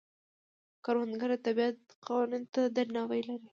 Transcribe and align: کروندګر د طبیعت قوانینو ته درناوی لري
کروندګر 0.85 1.29
د 1.35 1.39
طبیعت 1.45 1.77
قوانینو 2.05 2.51
ته 2.53 2.61
درناوی 2.75 3.21
لري 3.29 3.47